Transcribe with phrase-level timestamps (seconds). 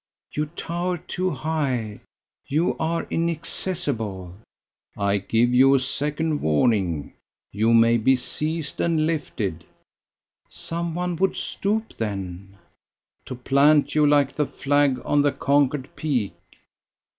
[0.31, 2.01] "You tower too high;
[2.47, 4.33] you are inaccessible."
[4.97, 7.13] "I give you a second warning.
[7.51, 9.63] You may be seized and lifted."
[10.49, 12.57] "Some one would stoop, then."
[13.25, 16.33] "To plant you like the flag on the conquered peak!"